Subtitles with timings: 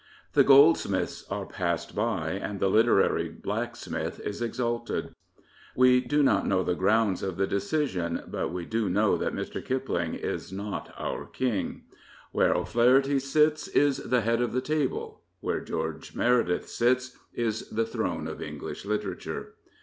[0.33, 5.13] The goldsmiths are passed by and the literary blacksmith is exalted.
[5.75, 9.63] We do not know the grounds of the decision; but we do know that Mr.
[9.63, 11.83] Kipling is not our King."
[12.31, 17.85] Where O'Flaherty sits is the head of the table." Where George Meredith sits is the
[17.85, 19.53] throne of English literature.